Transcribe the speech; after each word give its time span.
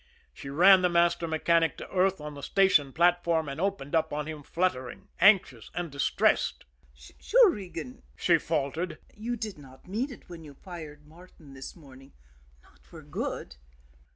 She 0.33 0.49
ran 0.49 0.81
the 0.81 0.89
master 0.89 1.27
mechanic 1.27 1.77
to 1.77 1.87
earth 1.91 2.19
on 2.19 2.33
the 2.33 2.41
station 2.41 2.91
platform, 2.91 3.47
and 3.47 3.61
opened 3.61 3.93
up 3.93 4.11
on 4.11 4.25
him, 4.25 4.41
fluttering, 4.41 5.09
anxious, 5.19 5.69
and 5.75 5.91
distressed. 5.91 6.65
"Sure, 7.19 7.51
Regan," 7.51 8.01
she 8.15 8.39
faltered, 8.39 8.97
"you 9.15 9.35
did 9.35 9.59
not 9.59 9.87
mean 9.87 10.11
it 10.11 10.27
when 10.27 10.43
you 10.43 10.55
fired 10.55 11.05
Martin 11.05 11.53
this 11.53 11.75
morning 11.75 12.13
not 12.63 12.79
for 12.83 13.03
good." 13.03 13.57